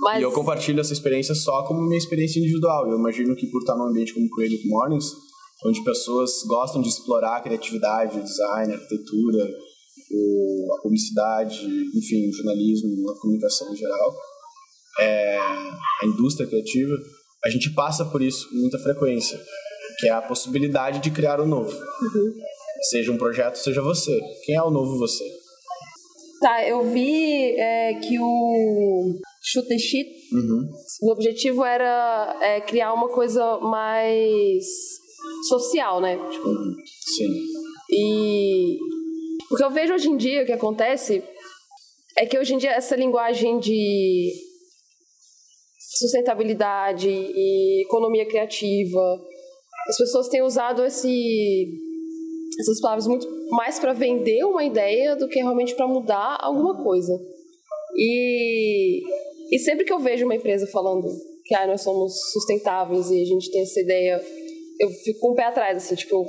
Mas... 0.00 0.20
E 0.20 0.24
eu 0.24 0.32
compartilho 0.32 0.80
essa 0.80 0.92
experiência 0.92 1.36
só 1.36 1.62
como 1.64 1.82
minha 1.82 1.98
experiência 1.98 2.40
individual. 2.40 2.90
Eu 2.90 2.98
imagino 2.98 3.36
que 3.36 3.46
por 3.46 3.60
estar 3.60 3.76
num 3.76 3.84
ambiente 3.84 4.12
como 4.12 4.28
Creative 4.30 4.66
Mornings, 4.68 5.04
onde 5.64 5.84
pessoas 5.84 6.42
gostam 6.46 6.82
de 6.82 6.88
explorar 6.88 7.36
a 7.36 7.40
criatividade, 7.40 8.18
o 8.18 8.22
design, 8.22 8.72
a 8.72 8.76
arquitetura, 8.76 9.48
a 10.74 10.82
publicidade, 10.82 11.64
enfim, 11.94 12.28
o 12.28 12.32
jornalismo, 12.32 13.10
a 13.10 13.20
comunicação 13.20 13.72
em 13.72 13.76
geral, 13.76 14.14
é, 15.00 15.38
a 15.38 16.06
indústria 16.06 16.46
criativa, 16.46 16.94
a 17.44 17.50
gente 17.50 17.70
passa 17.74 18.04
por 18.04 18.22
isso 18.22 18.48
com 18.48 18.56
muita 18.56 18.78
frequência, 18.78 19.40
que 19.98 20.08
é 20.08 20.10
a 20.10 20.22
possibilidade 20.22 21.00
de 21.00 21.10
criar 21.10 21.40
o 21.40 21.46
novo. 21.46 21.72
Uhum. 21.72 22.34
Seja 22.90 23.12
um 23.12 23.18
projeto, 23.18 23.56
seja 23.56 23.80
você. 23.80 24.20
Quem 24.44 24.56
é 24.56 24.62
o 24.62 24.70
novo 24.70 24.98
você? 24.98 25.24
Tá, 26.40 26.66
eu 26.66 26.90
vi 26.90 27.54
é, 27.56 27.94
que 27.94 28.18
o 28.18 29.20
Shoot 29.40 29.78
Sheet, 29.78 30.10
uhum. 30.32 30.68
o 31.02 31.12
objetivo 31.12 31.64
era 31.64 32.36
é, 32.42 32.60
criar 32.60 32.92
uma 32.92 33.08
coisa 33.08 33.60
mais 33.60 34.66
social, 35.48 36.00
né? 36.00 36.16
Tipo. 36.30 36.48
Sim. 37.16 37.28
E 37.90 38.78
o 39.50 39.56
que 39.56 39.64
eu 39.64 39.70
vejo 39.70 39.94
hoje 39.94 40.08
em 40.08 40.16
dia, 40.16 40.42
o 40.42 40.46
que 40.46 40.52
acontece, 40.52 41.22
é 42.16 42.26
que 42.26 42.38
hoje 42.38 42.54
em 42.54 42.58
dia 42.58 42.72
essa 42.72 42.96
linguagem 42.96 43.58
de 43.58 44.32
sustentabilidade 45.98 47.08
e 47.08 47.82
economia 47.82 48.26
criativa. 48.26 49.20
As 49.88 49.96
pessoas 49.98 50.28
têm 50.28 50.42
usado 50.42 50.84
esse, 50.84 51.66
essas 52.58 52.80
palavras 52.80 53.06
muito 53.06 53.26
mais 53.50 53.78
para 53.78 53.92
vender 53.92 54.44
uma 54.44 54.64
ideia 54.64 55.16
do 55.16 55.28
que 55.28 55.38
realmente 55.38 55.74
para 55.74 55.86
mudar 55.86 56.38
alguma 56.40 56.82
coisa. 56.82 57.12
E, 57.96 59.02
e 59.50 59.58
sempre 59.58 59.84
que 59.84 59.92
eu 59.92 59.98
vejo 59.98 60.24
uma 60.24 60.34
empresa 60.34 60.66
falando 60.68 61.08
que 61.44 61.54
ah, 61.54 61.66
nós 61.66 61.82
somos 61.82 62.14
sustentáveis 62.32 63.10
e 63.10 63.20
a 63.20 63.24
gente 63.24 63.50
tem 63.50 63.62
essa 63.62 63.80
ideia, 63.80 64.24
eu 64.82 64.90
fico 64.90 65.20
com 65.20 65.32
um 65.32 65.34
pé 65.34 65.44
atrás, 65.44 65.76
assim, 65.76 65.94
tipo, 65.94 66.24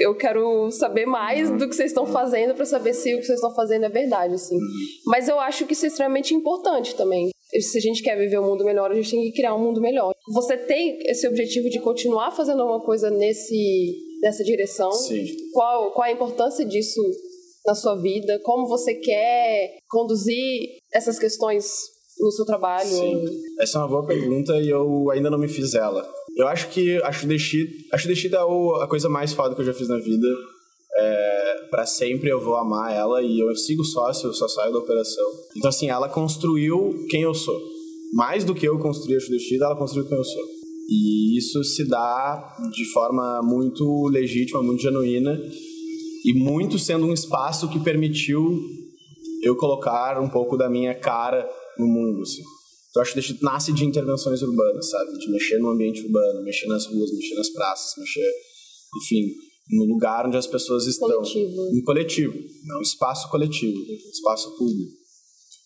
eu 0.00 0.16
quero 0.16 0.70
saber 0.70 1.06
mais 1.06 1.50
do 1.50 1.68
que 1.68 1.74
vocês 1.74 1.90
estão 1.90 2.06
fazendo 2.06 2.54
para 2.54 2.64
saber 2.64 2.94
se 2.94 3.14
o 3.14 3.18
que 3.18 3.24
vocês 3.24 3.38
estão 3.38 3.54
fazendo 3.54 3.84
é 3.84 3.88
verdade, 3.88 4.34
assim. 4.34 4.58
Mas 5.06 5.28
eu 5.28 5.38
acho 5.40 5.66
que 5.66 5.72
isso 5.72 5.84
é 5.84 5.88
extremamente 5.88 6.34
importante 6.34 6.94
também 6.94 7.30
se 7.60 7.78
a 7.78 7.80
gente 7.80 8.02
quer 8.02 8.18
viver 8.18 8.38
um 8.38 8.46
mundo 8.46 8.64
melhor, 8.64 8.90
a 8.90 8.94
gente 8.94 9.10
tem 9.10 9.22
que 9.22 9.32
criar 9.32 9.54
um 9.54 9.62
mundo 9.62 9.80
melhor. 9.80 10.12
Você 10.32 10.56
tem 10.56 10.98
esse 11.06 11.26
objetivo 11.28 11.68
de 11.68 11.80
continuar 11.80 12.32
fazendo 12.32 12.62
alguma 12.62 12.80
coisa 12.80 13.10
nesse, 13.10 13.96
nessa 14.22 14.42
direção? 14.42 14.90
Sim. 14.92 15.24
Qual, 15.52 15.92
qual 15.92 16.08
a 16.08 16.12
importância 16.12 16.64
disso 16.64 17.00
na 17.66 17.74
sua 17.74 17.94
vida? 17.96 18.40
Como 18.42 18.66
você 18.66 18.94
quer 18.94 19.76
conduzir 19.88 20.68
essas 20.92 21.18
questões 21.18 21.66
no 22.18 22.30
seu 22.32 22.44
trabalho? 22.44 22.88
Sim. 22.88 23.24
Essa 23.60 23.78
é 23.78 23.82
uma 23.82 23.88
boa 23.88 24.06
pergunta 24.06 24.54
e 24.60 24.68
eu 24.68 25.10
ainda 25.10 25.30
não 25.30 25.38
me 25.38 25.48
fiz 25.48 25.74
ela. 25.74 26.08
Eu 26.36 26.48
acho 26.48 26.68
que 26.70 27.00
a 27.02 27.12
Shudeshit, 27.12 27.86
a 27.92 27.98
Shudeshit 27.98 28.34
é 28.34 28.38
a 28.38 28.86
coisa 28.86 29.08
mais 29.08 29.32
foda 29.32 29.54
que 29.54 29.60
eu 29.60 29.64
já 29.64 29.74
fiz 29.74 29.88
na 29.88 29.98
vida. 29.98 30.26
É, 30.96 31.66
para 31.70 31.86
sempre 31.86 32.28
eu 32.28 32.40
vou 32.40 32.56
amar 32.56 32.92
ela 32.92 33.22
e 33.22 33.40
eu 33.40 33.54
sigo 33.56 33.84
sócio, 33.84 34.28
eu 34.28 34.34
só 34.34 34.48
saio 34.48 34.72
da 34.72 34.78
operação. 34.78 35.26
Então, 35.56 35.68
assim, 35.68 35.88
ela 35.88 36.08
construiu 36.08 37.06
quem 37.08 37.22
eu 37.22 37.34
sou. 37.34 37.60
Mais 38.12 38.44
do 38.44 38.54
que 38.54 38.66
eu 38.66 38.78
construí 38.78 39.16
a 39.16 39.20
Shudeshida, 39.20 39.66
ela 39.66 39.76
construiu 39.76 40.06
quem 40.06 40.16
eu 40.16 40.24
sou. 40.24 40.44
E 40.88 41.38
isso 41.38 41.64
se 41.64 41.84
dá 41.88 42.56
de 42.72 42.84
forma 42.92 43.40
muito 43.42 44.06
legítima, 44.08 44.62
muito 44.62 44.82
genuína 44.82 45.40
e 46.24 46.34
muito 46.34 46.78
sendo 46.78 47.06
um 47.06 47.12
espaço 47.12 47.68
que 47.68 47.78
permitiu 47.78 48.60
eu 49.42 49.56
colocar 49.56 50.20
um 50.20 50.28
pouco 50.28 50.56
da 50.56 50.68
minha 50.68 50.94
cara 50.94 51.48
no 51.78 51.86
mundo, 51.86 52.22
assim. 52.22 52.42
Então, 52.94 53.02
acho 53.02 53.12
que 53.12 53.44
nasce 53.44 53.72
de 53.72 53.84
intervenções 53.84 54.40
urbanas, 54.40 54.88
sabe? 54.88 55.18
De 55.18 55.28
mexer 55.28 55.58
no 55.58 55.70
ambiente 55.70 56.00
urbano, 56.06 56.44
mexer 56.44 56.68
nas 56.68 56.86
ruas, 56.86 57.12
mexer 57.12 57.34
nas 57.34 57.48
praças, 57.50 57.92
mexer, 57.98 58.30
enfim, 59.02 59.32
no 59.72 59.84
lugar 59.86 60.26
onde 60.28 60.36
as 60.36 60.46
pessoas 60.46 60.86
estão. 60.86 61.08
Coletivo. 61.08 61.60
Um 61.72 61.82
coletivo, 61.82 62.34
não 62.66 62.78
um 62.78 62.82
espaço 62.82 63.28
coletivo, 63.30 63.76
um 63.76 64.10
espaço 64.12 64.56
público. 64.56 64.92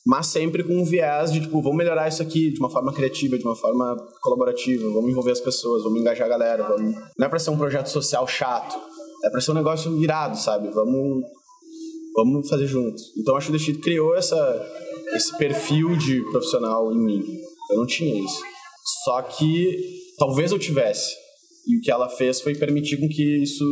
Mas 0.07 0.29
sempre 0.29 0.65
com 0.65 0.73
um 0.73 0.85
viés 0.85 1.31
de, 1.31 1.43
tipo, 1.43 1.61
vamos 1.61 1.77
melhorar 1.77 2.09
isso 2.09 2.23
aqui 2.23 2.51
de 2.51 2.59
uma 2.61 2.71
forma 2.71 2.95
criativa, 2.95 3.37
de 3.37 3.45
uma 3.45 3.55
forma 3.55 3.95
colaborativa, 4.23 4.89
vamos 4.89 5.11
envolver 5.11 5.33
as 5.33 5.41
pessoas, 5.41 5.83
vamos 5.83 6.01
engajar 6.01 6.25
a 6.25 6.31
galera, 6.31 6.67
vamos... 6.67 6.95
Não 7.19 7.27
é 7.27 7.29
pra 7.29 7.39
ser 7.39 7.51
um 7.51 7.59
projeto 7.59 7.89
social 7.89 8.27
chato, 8.27 8.75
é 9.23 9.29
pra 9.29 9.43
ser 9.43 9.51
um 9.51 9.55
negócio 9.55 10.03
irado, 10.03 10.39
sabe? 10.39 10.71
Vamos, 10.71 11.25
vamos 12.17 12.49
fazer 12.49 12.67
junto. 12.67 13.03
Então, 13.19 13.37
acho 13.37 13.53
que 13.53 13.71
o 13.71 13.81
criou 13.81 14.15
essa, 14.15 14.37
esse 15.15 15.37
perfil 15.37 15.97
de 15.97 16.23
profissional 16.31 16.93
em 16.93 16.99
mim. 16.99 17.25
Eu 17.71 17.79
não 17.79 17.87
tinha 17.87 18.23
isso. 18.25 18.41
Só 19.05 19.23
que 19.23 19.99
talvez 20.19 20.53
eu 20.53 20.59
tivesse 20.59 21.15
e 21.67 21.77
o 21.77 21.81
que 21.83 21.91
ela 21.91 22.09
fez 22.09 22.41
foi 22.41 22.55
permitir 22.55 22.99
com 22.99 23.09
que 23.09 23.43
isso 23.43 23.65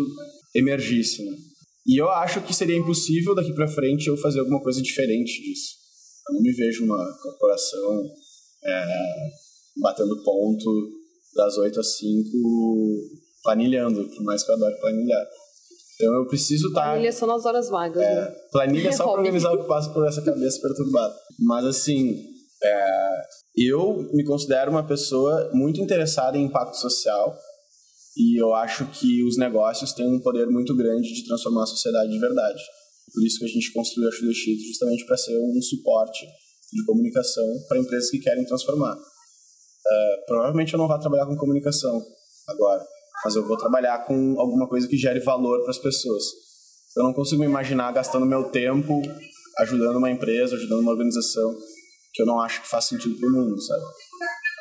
emergisse. 0.55 1.25
Né? 1.25 1.37
E 1.87 2.00
eu 2.00 2.11
acho 2.11 2.43
que 2.43 2.55
seria 2.55 2.76
impossível 2.76 3.35
daqui 3.35 3.52
para 3.55 3.69
frente 3.69 4.09
eu 4.09 4.16
fazer 4.19 4.40
alguma 4.40 4.62
coisa 4.62 4.83
diferente 4.83 5.40
disso. 5.43 5.76
Eu 6.28 6.35
não 6.35 6.43
me 6.43 6.52
vejo 6.52 6.85
uma 6.85 7.05
corporação 7.23 8.05
é, 8.64 8.87
batendo 9.81 10.23
ponto 10.23 10.90
das 11.35 11.57
8 11.57 11.81
às 11.81 11.97
5 11.99 12.28
planilhando, 13.43 14.09
por 14.09 14.25
mais 14.25 14.43
que 14.43 14.50
eu 14.50 14.57
adore 14.57 14.81
planilhar. 14.81 15.25
Então 15.97 16.15
eu 16.15 16.26
preciso 16.26 16.69
estar. 16.69 16.83
Tá, 16.83 16.91
planilha 16.91 17.12
só 17.12 17.26
nas 17.26 17.45
horas 17.45 17.69
vagas. 17.69 18.03
É, 18.03 18.15
né? 18.15 18.35
Planilha 18.53 18.93
só 18.93 19.05
para 19.11 19.19
organizar 19.19 19.53
o 19.53 19.62
que 19.62 19.69
passa 19.69 19.91
por 19.91 20.07
essa 20.07 20.23
cabeça 20.23 20.61
perturbada. 20.61 21.15
Mas 21.41 21.65
assim, 21.65 22.23
é, 22.62 23.23
eu 23.57 24.09
me 24.12 24.25
considero 24.25 24.71
uma 24.71 24.87
pessoa 24.87 25.50
muito 25.55 25.81
interessada 25.81 26.37
em 26.37 26.45
impacto 26.45 26.76
social 26.76 27.37
e 28.17 28.41
eu 28.41 28.55
acho 28.55 28.87
que 28.87 29.23
os 29.25 29.37
negócios 29.37 29.93
têm 29.93 30.07
um 30.07 30.21
poder 30.21 30.47
muito 30.47 30.75
grande 30.75 31.12
de 31.12 31.25
transformar 31.26 31.65
a 31.65 31.67
sociedade 31.67 32.11
de 32.11 32.19
verdade. 32.19 32.62
Por 33.12 33.25
isso 33.25 33.38
que 33.38 33.45
a 33.45 33.49
gente 33.49 33.73
construiu 33.73 34.09
a 34.09 34.12
Shudeshit 34.12 34.59
justamente 34.67 35.05
para 35.07 35.17
ser 35.17 35.38
um 35.38 35.61
suporte 35.62 36.26
de 36.73 36.85
comunicação 36.85 37.45
para 37.69 37.79
empresas 37.79 38.11
que 38.11 38.19
querem 38.19 38.45
transformar. 38.45 38.97
Uh, 38.97 40.26
provavelmente 40.26 40.73
eu 40.73 40.79
não 40.79 40.88
vou 40.88 40.99
trabalhar 40.99 41.26
com 41.26 41.37
comunicação 41.37 42.03
agora, 42.49 42.85
mas 43.25 43.35
eu 43.35 43.46
vou 43.46 43.56
trabalhar 43.56 44.04
com 44.06 44.38
alguma 44.38 44.68
coisa 44.68 44.87
que 44.87 44.96
gere 44.96 45.20
valor 45.20 45.62
para 45.62 45.70
as 45.70 45.78
pessoas. 45.78 46.25
Eu 46.96 47.04
não 47.04 47.12
consigo 47.12 47.40
me 47.40 47.46
imaginar 47.46 47.92
gastando 47.92 48.25
meu 48.25 48.44
tempo 48.50 49.02
ajudando 49.58 49.96
uma 49.96 50.11
empresa, 50.11 50.56
ajudando 50.56 50.80
uma 50.80 50.92
organização 50.92 51.54
que 52.12 52.23
eu 52.23 52.26
não 52.26 52.40
acho 52.40 52.62
que 52.62 52.68
faz 52.68 52.87
sentido 52.87 53.16
para 53.18 53.28
o 53.28 53.32
mundo, 53.32 53.61
sabe? 53.61 53.82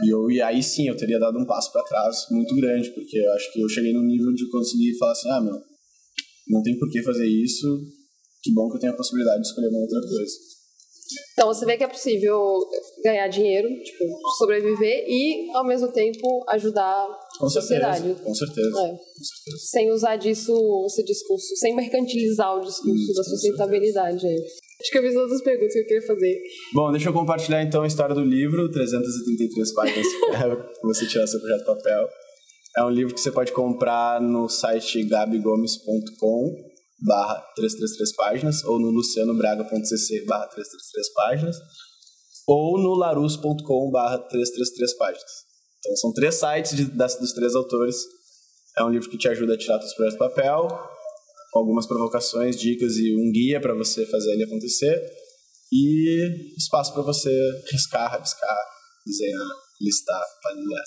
E, 0.03 0.13
eu, 0.13 0.29
e 0.29 0.41
aí 0.41 0.61
sim 0.61 0.87
eu 0.89 0.97
teria 0.97 1.19
dado 1.19 1.39
um 1.39 1.45
passo 1.45 1.71
para 1.71 1.83
trás 1.83 2.25
muito 2.29 2.53
grande, 2.55 2.91
porque 2.91 3.17
eu 3.17 3.31
acho 3.33 3.53
que 3.53 3.61
eu 3.61 3.69
cheguei 3.69 3.93
no 3.93 4.03
nível 4.03 4.33
de 4.33 4.49
conseguir 4.49 4.97
falar 4.97 5.13
assim: 5.13 5.29
ah, 5.31 5.41
meu, 5.41 5.61
não 6.49 6.61
tem 6.61 6.77
por 6.77 6.89
que 6.89 7.01
fazer 7.01 7.25
isso, 7.25 7.65
que 8.43 8.53
bom 8.53 8.69
que 8.69 8.75
eu 8.75 8.81
tenho 8.81 8.93
a 8.93 8.97
possibilidade 8.97 9.41
de 9.41 9.47
escolher 9.47 9.69
uma 9.69 9.79
outra 9.79 10.01
coisa. 10.01 10.33
Então 11.35 11.49
você 11.49 11.65
vê 11.65 11.75
que 11.75 11.83
é 11.83 11.87
possível 11.87 12.39
ganhar 13.03 13.27
dinheiro, 13.27 13.67
tipo, 13.83 14.05
sobreviver 14.37 15.03
e 15.05 15.51
ao 15.53 15.65
mesmo 15.65 15.91
tempo 15.91 16.45
ajudar 16.47 17.07
com 17.37 17.45
a 17.45 17.49
sociedade. 17.49 18.03
Certeza, 18.03 18.23
com 18.23 18.33
certeza. 18.33 18.69
É. 18.69 18.91
Com 18.91 19.23
certeza. 19.23 19.57
Sem 19.69 19.91
usar 19.91 20.15
disso, 20.15 20.53
esse 20.87 21.03
discurso, 21.03 21.55
sem 21.57 21.75
mercantilizar 21.75 22.55
o 22.55 22.61
discurso 22.61 23.13
da 23.13 23.23
sustentabilidade. 23.23 24.25
Acho 24.25 24.91
que 24.91 24.97
eu 24.97 25.01
fiz 25.01 25.13
todas 25.13 25.31
as 25.33 25.41
perguntas 25.41 25.73
que 25.73 25.79
eu 25.79 25.85
queria 25.85 26.07
fazer. 26.07 26.41
Bom, 26.73 26.91
deixa 26.91 27.09
eu 27.09 27.13
compartilhar 27.13 27.61
então 27.61 27.83
a 27.83 27.87
história 27.87 28.15
do 28.15 28.23
livro, 28.23 28.71
333 28.71 29.73
páginas 29.73 30.07
para 30.31 30.71
você 30.83 31.05
tirar 31.05 31.27
seu 31.27 31.41
projeto 31.41 31.65
papel. 31.65 32.07
É 32.77 32.83
um 32.83 32.89
livro 32.89 33.13
que 33.13 33.19
você 33.19 33.31
pode 33.31 33.51
comprar 33.51 34.21
no 34.21 34.47
site 34.47 35.03
gabigomes.com 35.03 36.74
barra 37.05 37.39
333 37.55 38.15
páginas 38.15 38.63
ou 38.65 38.79
no 38.79 38.89
lucianobraga.cc 38.89 40.25
barra 40.25 40.47
333 40.47 41.13
páginas 41.13 41.55
ou 42.47 42.79
no 42.79 42.93
larus.com 42.95 43.91
barra 43.91 44.17
333 44.17 44.97
páginas. 44.97 45.31
Então 45.79 45.95
são 45.97 46.13
três 46.13 46.35
sites 46.35 46.75
de, 46.75 46.85
das, 46.85 47.19
dos 47.19 47.31
três 47.33 47.55
autores. 47.55 47.95
É 48.77 48.83
um 48.83 48.89
livro 48.89 49.09
que 49.09 49.17
te 49.17 49.27
ajuda 49.29 49.53
a 49.53 49.57
tirar 49.57 49.79
seus 49.79 49.93
projetos 49.93 50.17
do 50.17 50.29
papel, 50.29 50.67
com 51.51 51.59
algumas 51.59 51.87
provocações, 51.87 52.57
dicas 52.57 52.97
e 52.97 53.15
um 53.15 53.31
guia 53.31 53.61
para 53.61 53.73
você 53.73 54.05
fazer 54.07 54.33
ele 54.33 54.43
acontecer. 54.43 54.99
E 55.71 56.55
espaço 56.57 56.93
para 56.93 57.03
você 57.03 57.31
riscar, 57.71 58.11
rabiscar, 58.11 58.57
desenhar, 59.05 59.47
listar, 59.81 60.23
planilhar. 60.41 60.85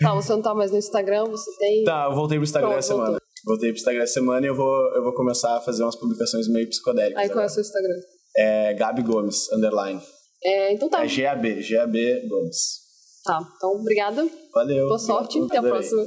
Tá, 0.00 0.14
você 0.14 0.32
não 0.32 0.42
tá 0.42 0.54
mais 0.54 0.70
no 0.70 0.78
Instagram, 0.78 1.24
você 1.24 1.50
tem. 1.58 1.84
Tá, 1.84 2.06
eu 2.08 2.14
voltei 2.14 2.38
pro 2.38 2.44
Instagram 2.44 2.68
Pronto, 2.68 2.78
essa 2.78 2.94
semana. 2.94 3.18
Voltei 3.44 3.70
pro 3.70 3.78
Instagram 3.78 4.02
essa 4.02 4.14
semana 4.14 4.46
e 4.46 4.48
eu 4.48 4.54
vou, 4.54 4.94
eu 4.94 5.02
vou 5.02 5.14
começar 5.14 5.56
a 5.56 5.60
fazer 5.60 5.82
umas 5.82 5.96
publicações 5.96 6.48
meio 6.48 6.68
psicodélicas. 6.68 7.22
Aí 7.22 7.28
qual 7.28 7.42
é 7.42 7.46
o 7.46 7.48
seu 7.48 7.62
Instagram? 7.62 7.96
É 8.36 8.74
Gabi 8.74 9.02
Gomes, 9.02 9.50
underline. 9.52 10.00
É, 10.42 10.72
então 10.72 10.88
tá. 10.88 11.04
É 11.04 11.08
GAB, 11.08 11.62
GAB 11.68 12.28
Gomes. 12.28 12.88
Tá, 13.24 13.40
então 13.56 13.70
obrigada. 13.70 14.28
Valeu. 14.54 14.86
Boa 14.86 14.98
sorte, 14.98 15.38
até 15.40 15.58
a 15.58 15.62
próxima. 15.62 16.02